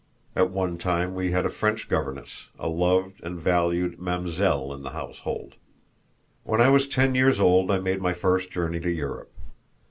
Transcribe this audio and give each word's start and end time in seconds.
At 0.35 0.49
one 0.49 0.79
time 0.79 1.13
we 1.13 1.29
had 1.31 1.45
a 1.45 1.49
French 1.49 1.87
governess, 1.87 2.47
a 2.57 2.67
loved 2.67 3.21
and 3.21 3.39
valued 3.39 3.99
"mam'selle," 3.99 4.73
in 4.73 4.81
the 4.81 4.89
household. 4.97 5.53
When 6.43 6.59
I 6.59 6.69
was 6.69 6.87
ten 6.87 7.13
years 7.13 7.39
old 7.39 7.69
I 7.69 7.77
made 7.77 8.01
my 8.01 8.13
first 8.15 8.49
journey 8.49 8.79
to 8.79 8.89
Europe. 8.89 9.31